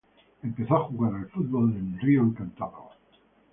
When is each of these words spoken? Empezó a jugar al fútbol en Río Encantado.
Empezó 0.41 0.77
a 0.77 0.83
jugar 0.85 1.13
al 1.13 1.29
fútbol 1.29 1.73
en 1.75 1.99
Río 1.99 2.23
Encantado. 2.23 2.89